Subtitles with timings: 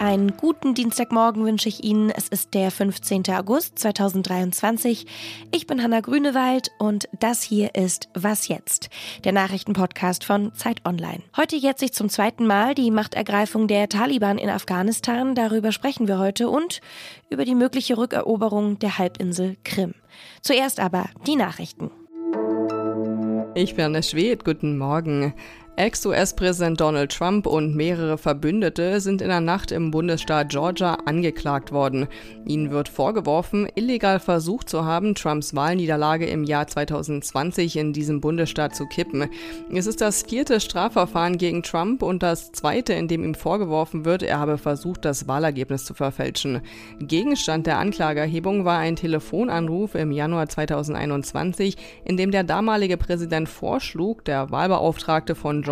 [0.00, 2.08] Einen guten Dienstagmorgen wünsche ich Ihnen.
[2.08, 3.24] Es ist der 15.
[3.36, 5.04] August 2023.
[5.52, 8.88] Ich bin Hanna Grünewald und das hier ist Was jetzt?
[9.24, 11.22] Der Nachrichtenpodcast von Zeit Online.
[11.36, 15.34] Heute jetzt sich zum zweiten Mal die Machtergreifung der Taliban in Afghanistan.
[15.34, 16.80] Darüber sprechen wir heute und
[17.28, 19.92] über die mögliche Rückeroberung der Halbinsel Krim.
[20.40, 21.90] Zuerst aber die Nachrichten.
[23.54, 25.34] Ich bin Anne Schwed, guten Morgen.
[25.80, 32.06] Ex-US-Präsident Donald Trump und mehrere Verbündete sind in der Nacht im Bundesstaat Georgia angeklagt worden.
[32.44, 38.76] Ihnen wird vorgeworfen, illegal versucht zu haben, Trumps Wahlniederlage im Jahr 2020 in diesem Bundesstaat
[38.76, 39.30] zu kippen.
[39.74, 44.22] Es ist das vierte Strafverfahren gegen Trump und das zweite, in dem ihm vorgeworfen wird,
[44.22, 46.60] er habe versucht, das Wahlergebnis zu verfälschen.
[46.98, 54.26] Gegenstand der Anklageerhebung war ein Telefonanruf im Januar 2021, in dem der damalige Präsident vorschlug,
[54.26, 55.69] der Wahlbeauftragte von Georgia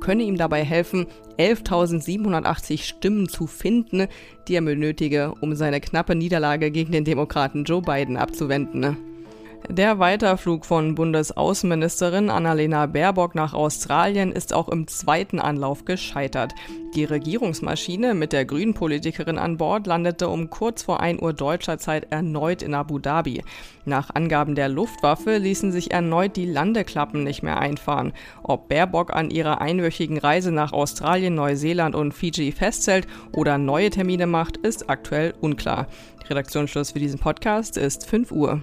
[0.00, 1.06] könne ihm dabei helfen,
[1.38, 4.08] 11.780 Stimmen zu finden,
[4.48, 9.07] die er benötige, um seine knappe Niederlage gegen den Demokraten Joe Biden abzuwenden.
[9.68, 16.54] Der Weiterflug von Bundesaußenministerin Annalena Baerbock nach Australien ist auch im zweiten Anlauf gescheitert.
[16.94, 22.06] Die Regierungsmaschine mit der Grünen-Politikerin an Bord landete um kurz vor 1 Uhr deutscher Zeit
[22.10, 23.44] erneut in Abu Dhabi.
[23.84, 28.14] Nach Angaben der Luftwaffe ließen sich erneut die Landeklappen nicht mehr einfahren.
[28.42, 34.26] Ob Baerbock an ihrer einwöchigen Reise nach Australien, Neuseeland und Fiji festhält oder neue Termine
[34.26, 35.88] macht, ist aktuell unklar.
[36.28, 38.62] Redaktionsschluss für diesen Podcast ist 5 Uhr.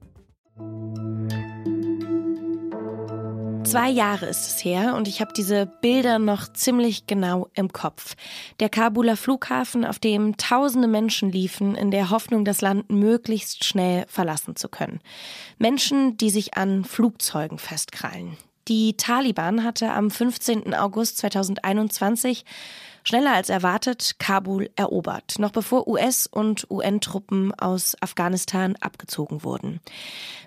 [3.63, 8.15] Zwei Jahre ist es her und ich habe diese Bilder noch ziemlich genau im Kopf.
[8.59, 14.05] Der Kabuler Flughafen, auf dem tausende Menschen liefen, in der Hoffnung, das Land möglichst schnell
[14.07, 14.99] verlassen zu können.
[15.57, 18.35] Menschen, die sich an Flugzeugen festkrallen.
[18.67, 20.73] Die Taliban hatte am 15.
[20.73, 22.45] August 2021
[23.03, 29.79] schneller als erwartet Kabul erobert, noch bevor US- und UN-Truppen aus Afghanistan abgezogen wurden.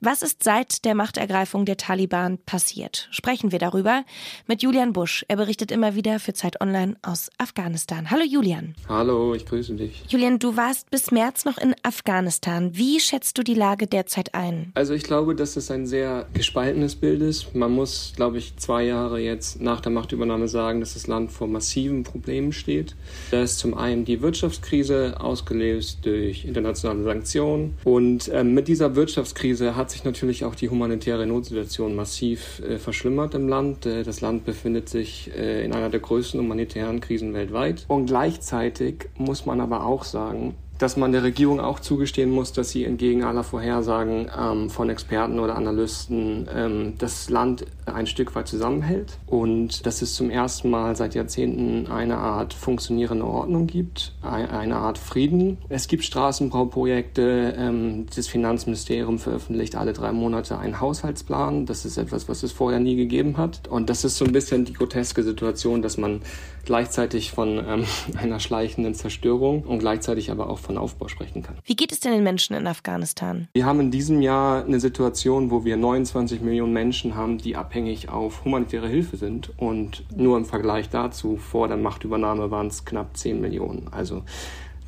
[0.01, 3.09] Was ist seit der Machtergreifung der Taliban passiert?
[3.11, 4.05] Sprechen wir darüber
[4.47, 5.25] mit Julian Busch.
[5.29, 8.11] Er berichtet immer wieder für Zeit Online aus Afghanistan.
[8.11, 8.75] Hallo Julian.
[8.89, 10.05] Hallo, ich grüße dich.
[10.09, 12.77] Julian, du warst bis März noch in Afghanistan.
[12.77, 14.73] Wie schätzt du die Lage derzeit ein?
[14.75, 17.55] Also ich glaube, dass es ein sehr gespaltenes Bild ist.
[17.55, 21.49] Man muss, glaube ich, zwei Jahre jetzt nach der Machtübernahme sagen, dass das Land vor
[21.49, 22.95] massiven Problemen Problemen steht.
[23.31, 29.77] Da ist zum einen die Wirtschaftskrise ausgelöst durch internationale Sanktionen und äh, mit dieser Wirtschaftskrise
[29.77, 33.87] hat sich natürlich auch die humanitäre Notsituation massiv äh, verschlimmert im Land.
[33.87, 39.09] Äh, das Land befindet sich äh, in einer der größten humanitären Krisen weltweit und gleichzeitig
[39.17, 43.25] muss man aber auch sagen, dass man der Regierung auch zugestehen muss, dass sie entgegen
[43.25, 49.87] aller Vorhersagen ähm, von Experten oder Analysten ähm, das Land ein Stück weit zusammenhält und
[49.87, 55.59] dass es zum ersten Mal seit Jahrzehnten eine Art funktionierende Ordnung gibt, eine Art Frieden.
[55.69, 61.67] Es gibt Straßenbauprojekte, ähm, das Finanzministerium veröffentlicht alle drei Monate einen Haushaltsplan.
[61.67, 63.69] Das ist etwas, was es vorher nie gegeben hat.
[63.69, 66.23] Und das ist so ein bisschen die groteske Situation, dass man
[66.65, 67.85] gleichzeitig von ähm,
[68.17, 71.57] einer schleichenden Zerstörung und gleichzeitig aber auch von Aufbau sprechen kann.
[71.65, 73.49] Wie geht es denn den Menschen in Afghanistan?
[73.53, 78.09] Wir haben in diesem Jahr eine Situation, wo wir 29 Millionen Menschen haben, die abhängig
[78.09, 79.53] auf humanitäre Hilfe sind.
[79.57, 83.89] Und nur im Vergleich dazu, vor der Machtübernahme waren es knapp 10 Millionen.
[83.91, 84.23] Also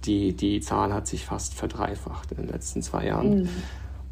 [0.05, 3.43] die, die Zahl hat sich fast verdreifacht in den letzten zwei Jahren.
[3.43, 3.49] Mhm.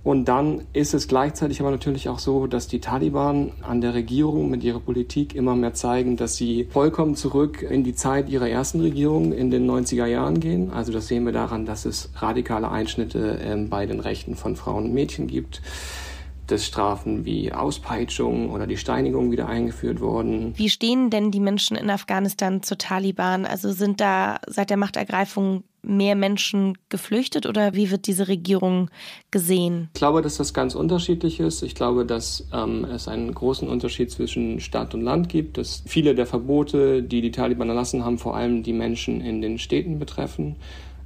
[0.05, 4.51] Und dann ist es gleichzeitig aber natürlich auch so, dass die Taliban an der Regierung
[4.51, 8.83] mit ihrer Politik immer mehr zeigen, dass sie vollkommen zurück in die Zeit ihrer ersten
[8.83, 10.71] Regierung in den 90er Jahren gehen.
[10.71, 14.85] Also das sehen wir daran, dass es radikale Einschnitte äh, bei den Rechten von Frauen
[14.85, 15.63] und Mädchen gibt
[16.47, 20.53] dass Strafen wie Auspeitschung oder die Steinigung wieder eingeführt wurden.
[20.59, 23.47] Wie stehen denn die Menschen in Afghanistan zur Taliban?
[23.47, 28.91] Also sind da seit der Machtergreifung mehr Menschen geflüchtet oder wie wird diese Regierung
[29.31, 29.91] gesehen?
[29.95, 31.63] Ich glaube, dass das ganz unterschiedlich ist.
[31.63, 36.15] Ich glaube, dass ähm, es einen großen Unterschied zwischen Stadt und Land gibt, dass viele
[36.15, 40.57] der Verbote, die die Taliban erlassen haben, vor allem die Menschen in den Städten betreffen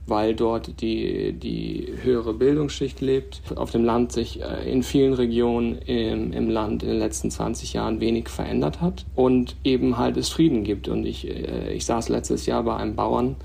[0.08, 3.42] weil dort die, die höhere Bildungsschicht lebt.
[3.54, 7.74] Auf dem Land sich äh, in vielen Regionen im, im Land in den letzten 20
[7.74, 10.88] Jahren wenig verändert hat und eben halt es Frieden gibt.
[10.88, 13.36] Und ich, äh, ich saß letztes Jahr bei einem Bauern,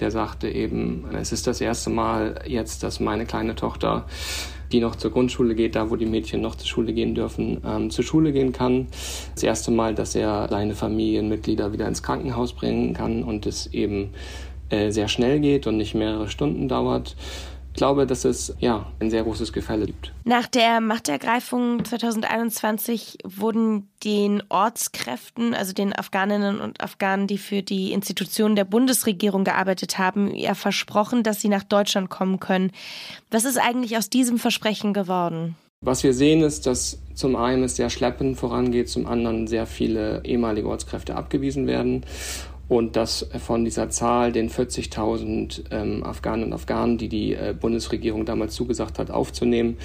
[0.00, 4.06] der sagte eben, es ist das erste Mal jetzt, dass meine kleine Tochter,
[4.72, 7.90] die noch zur Grundschule geht, da wo die Mädchen noch zur Schule gehen dürfen, ähm,
[7.90, 8.88] zur Schule gehen kann.
[9.34, 14.10] Das erste Mal, dass er seine Familienmitglieder wieder ins Krankenhaus bringen kann und es eben
[14.70, 17.16] äh, sehr schnell geht und nicht mehrere Stunden dauert.
[17.74, 20.12] Ich glaube, dass es ja ein sehr großes Gefälle gibt.
[20.22, 27.90] Nach der Machtergreifung 2021 wurden den Ortskräften, also den Afghaninnen und Afghanen, die für die
[27.90, 32.70] Institutionen der Bundesregierung gearbeitet haben, ja versprochen, dass sie nach Deutschland kommen können.
[33.32, 35.56] Was ist eigentlich aus diesem Versprechen geworden?
[35.80, 40.24] Was wir sehen, ist, dass zum einen es sehr schleppend vorangeht, zum anderen sehr viele
[40.24, 42.04] ehemalige Ortskräfte abgewiesen werden
[42.68, 48.24] und dass von dieser Zahl, den 40.000 ähm, Afghanen und Afghanen, die die äh, Bundesregierung
[48.24, 49.76] damals zugesagt hat, aufzunehmen,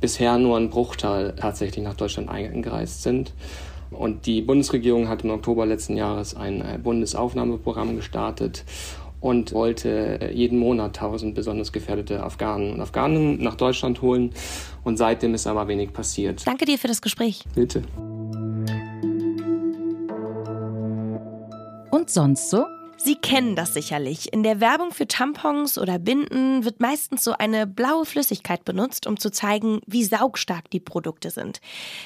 [0.00, 3.32] bisher nur ein Bruchteil tatsächlich nach Deutschland eingereist sind.
[3.90, 8.64] Und die Bundesregierung hat im Oktober letzten Jahres ein äh, Bundesaufnahmeprogramm gestartet
[9.20, 14.30] und wollte äh, jeden Monat 1000 besonders gefährdete Afghanen und Afghanen nach Deutschland holen.
[14.84, 16.46] Und seitdem ist aber wenig passiert.
[16.46, 17.44] Danke dir für das Gespräch.
[17.54, 17.82] Bitte.
[21.92, 22.64] Und sonst so?
[22.96, 24.32] Sie kennen das sicherlich.
[24.32, 29.18] In der Werbung für Tampons oder Binden wird meistens so eine blaue Flüssigkeit benutzt, um
[29.18, 31.60] zu zeigen, wie saugstark die Produkte sind.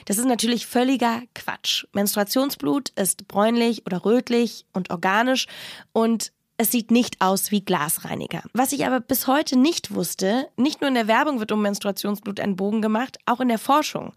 [0.06, 1.84] Das ist natürlich völliger Quatsch.
[1.92, 5.46] Menstruationsblut ist bräunlich oder rötlich und organisch
[5.92, 8.42] und es sieht nicht aus wie Glasreiniger.
[8.54, 12.40] Was ich aber bis heute nicht wusste, nicht nur in der Werbung wird um Menstruationsblut
[12.40, 14.14] ein Bogen gemacht, auch in der Forschung.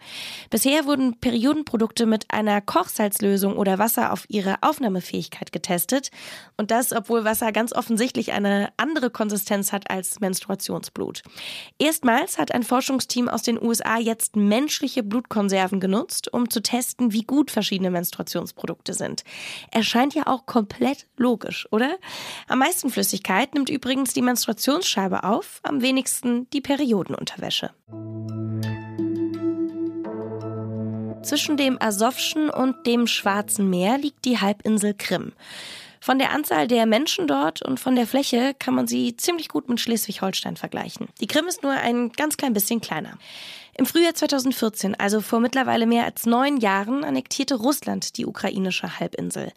[0.49, 6.11] Bisher wurden Periodenprodukte mit einer Kochsalzlösung oder Wasser auf ihre Aufnahmefähigkeit getestet.
[6.55, 11.23] Und das, obwohl Wasser ganz offensichtlich eine andere Konsistenz hat als Menstruationsblut.
[11.77, 17.23] Erstmals hat ein Forschungsteam aus den USA jetzt menschliche Blutkonserven genutzt, um zu testen, wie
[17.23, 19.23] gut verschiedene Menstruationsprodukte sind.
[19.71, 21.97] Erscheint ja auch komplett logisch, oder?
[22.47, 27.71] Am meisten Flüssigkeit nimmt übrigens die Menstruationsscheibe auf, am wenigsten die Periodenunterwäsche.
[31.23, 35.33] Zwischen dem Asowschen und dem Schwarzen Meer liegt die Halbinsel Krim.
[35.99, 39.67] Von der Anzahl der Menschen dort und von der Fläche kann man sie ziemlich gut
[39.67, 41.09] mit Schleswig-Holstein vergleichen.
[41.19, 43.17] Die Krim ist nur ein ganz klein bisschen kleiner.
[43.79, 49.53] Im Frühjahr 2014, also vor mittlerweile mehr als neun Jahren, annektierte Russland die ukrainische Halbinsel.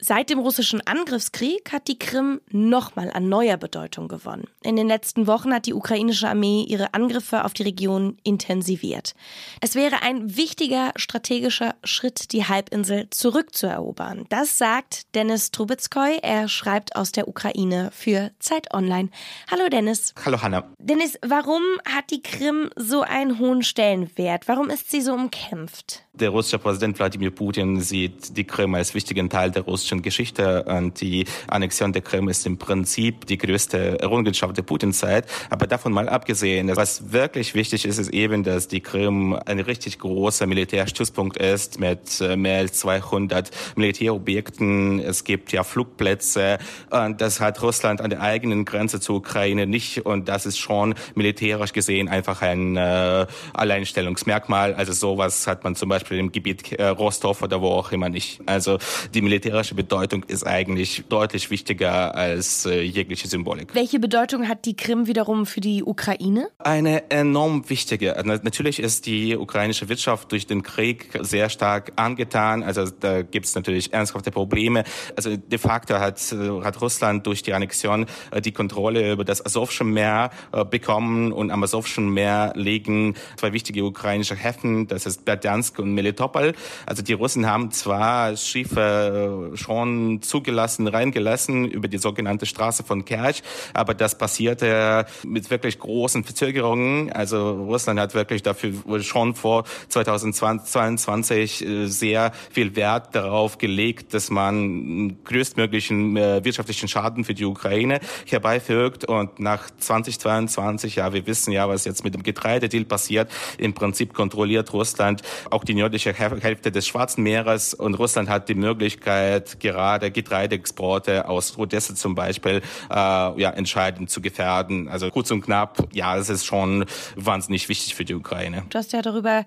[0.00, 4.48] Seit dem russischen Angriffskrieg hat die Krim nochmal an neuer Bedeutung gewonnen.
[4.64, 9.14] In den letzten Wochen hat die ukrainische Armee ihre Angriffe auf die Region intensiviert.
[9.60, 14.26] Es wäre ein wichtiger strategischer Schritt, die Halbinsel zurückzuerobern.
[14.30, 16.18] Das sagt Dennis Trubetskoy.
[16.22, 19.10] Er schreibt aus der Ukraine für Zeit Online.
[19.48, 20.12] Hallo Dennis.
[20.24, 20.64] Hallo Hanna.
[20.78, 24.48] Dennis, warum hat die Krim so einen hohen hohen Stellenwert?
[24.48, 26.02] Warum ist sie so umkämpft?
[26.12, 31.00] Der russische Präsident Wladimir Putin sieht die Krim als wichtigen Teil der russischen Geschichte und
[31.00, 35.26] die Annexion der Krim ist im Prinzip die größte Errungenschaft der Putin-Zeit.
[35.50, 39.98] Aber davon mal abgesehen, was wirklich wichtig ist, ist eben, dass die Krim ein richtig
[39.98, 45.00] großer Militärstützpunkt ist mit äh, mehr als 200 Militärobjekten.
[45.00, 46.58] Es gibt ja Flugplätze
[46.90, 50.94] und das hat Russland an der eigenen Grenze zur Ukraine nicht und das ist schon
[51.14, 54.74] militärisch gesehen einfach ein äh, Alleinstellungsmerkmal.
[54.74, 58.40] Also sowas hat man zum Beispiel im Gebiet äh, Rostov oder wo auch immer nicht.
[58.46, 58.78] Also
[59.14, 63.74] die militärische Bedeutung ist eigentlich deutlich wichtiger als äh, jegliche Symbolik.
[63.74, 66.48] Welche Bedeutung hat die Krim wiederum für die Ukraine?
[66.58, 68.20] Eine enorm wichtige.
[68.24, 72.62] Natürlich ist die ukrainische Wirtschaft durch den Krieg sehr stark angetan.
[72.62, 74.84] Also da gibt es natürlich ernsthafte Probleme.
[75.16, 78.06] Also de facto hat, äh, hat Russland durch die Annexion
[78.44, 80.30] die Kontrolle über das Asowsche Meer
[80.70, 86.52] bekommen und am Asowschen Meer liegen zwei wichtige ukrainische Häfen, das ist Berdjansk und Melitopol.
[86.84, 93.42] Also die Russen haben zwar Schiffe schon zugelassen, reingelassen über die sogenannte Straße von Kerch,
[93.72, 97.10] aber das passierte mit wirklich großen Verzögerungen.
[97.12, 104.30] Also Russland hat wirklich dafür schon vor 2022 äh, sehr viel Wert darauf gelegt, dass
[104.30, 109.06] man größtmöglichen äh, wirtschaftlichen Schaden für die Ukraine herbeifügt.
[109.06, 113.19] Und nach 2022, ja, wir wissen ja, was jetzt mit dem Getreidedeal passiert,
[113.58, 118.54] im Prinzip kontrolliert Russland auch die nördliche Hälfte des Schwarzen Meeres und Russland hat die
[118.54, 124.88] Möglichkeit, gerade Getreideexporte aus Odessa zum Beispiel äh, ja, entscheidend zu gefährden.
[124.88, 126.84] Also kurz und knapp, ja, es ist schon
[127.16, 128.64] wahnsinnig wichtig für die Ukraine.
[128.70, 129.44] Du hast ja darüber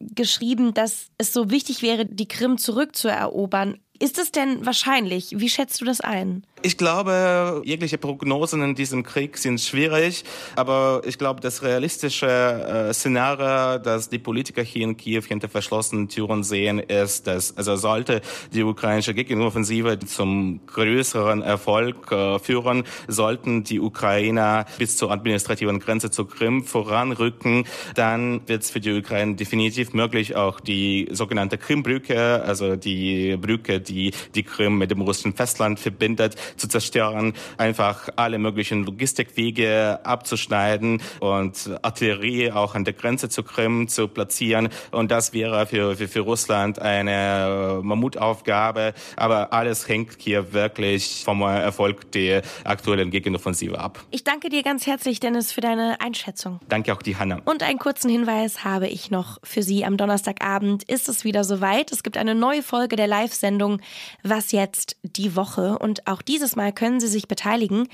[0.00, 3.78] geschrieben, dass es so wichtig wäre, die Krim zurückzuerobern.
[3.98, 5.38] Ist es denn wahrscheinlich?
[5.38, 6.44] Wie schätzt du das ein?
[6.66, 10.24] Ich glaube, jegliche Prognosen in diesem Krieg sind schwierig,
[10.56, 16.08] aber ich glaube, das realistische äh, Szenario, das die Politiker hier in Kiew hinter verschlossenen
[16.08, 18.22] Türen sehen, ist, dass also sollte
[18.54, 26.10] die ukrainische Gegenoffensive zum größeren Erfolg äh, führen, sollten die Ukrainer bis zur administrativen Grenze
[26.10, 32.42] zur Krim voranrücken, dann wird es für die Ukraine definitiv möglich, auch die sogenannte Krimbrücke,
[32.42, 38.38] also die Brücke, die die Krim mit dem russischen Festland verbindet, zu zerstören, einfach alle
[38.38, 44.68] möglichen Logistikwege abzuschneiden und Artillerie auch an der Grenze zur Krim zu platzieren.
[44.90, 48.94] Und das wäre für, für, für Russland eine Mammutaufgabe.
[49.16, 54.02] Aber alles hängt hier wirklich vom Erfolg der aktuellen Gegenoffensive ab.
[54.10, 56.60] Ich danke dir ganz herzlich, Dennis, für deine Einschätzung.
[56.68, 57.40] Danke auch die Hanna.
[57.44, 59.84] Und einen kurzen Hinweis habe ich noch für Sie.
[59.84, 61.92] Am Donnerstagabend ist es wieder soweit.
[61.92, 63.80] Es gibt eine neue Folge der Live-Sendung
[64.22, 65.78] Was jetzt die Woche.
[65.78, 67.86] Und auch diese dieses Mal können Sie sich beteiligen.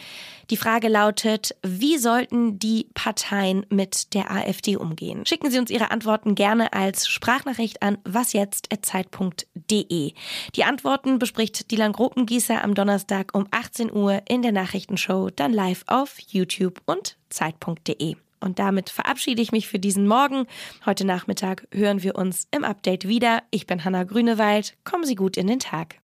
[0.49, 5.26] Die Frage lautet, wie sollten die Parteien mit der AfD umgehen?
[5.26, 10.14] Schicken Sie uns Ihre Antworten gerne als Sprachnachricht an wasjetzt.zeit.de.
[10.56, 15.85] Die Antworten bespricht Dylan Gropengießer am Donnerstag um 18 Uhr in der Nachrichtenshow, dann live
[15.87, 18.16] auf YouTube und zeit.de.
[18.42, 20.47] Und damit verabschiede ich mich für diesen Morgen.
[20.87, 23.42] Heute Nachmittag hören wir uns im Update wieder.
[23.50, 24.78] Ich bin Hanna Grünewald.
[24.85, 25.97] Kommen Sie gut in den Tag.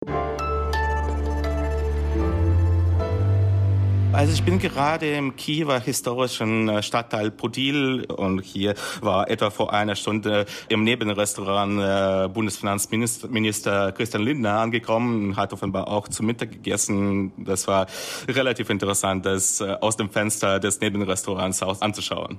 [4.16, 9.75] Also ich bin gerade im Kiewer historischen äh, Stadtteil Podil und hier war etwa vor
[9.75, 17.32] einer Stunde im Nebenrestaurant äh, Bundesfinanzminister Christian Lindner angekommen, hat offenbar auch zu Mittag gegessen.
[17.37, 17.88] Das war
[18.26, 22.35] relativ interessant, das äh, aus dem Fenster des Nebenrestaurants aus anzuschauen.